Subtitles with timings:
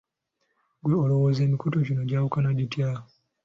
[0.79, 2.89] Ggwe olowooza emikutu gino gyawukana gitya?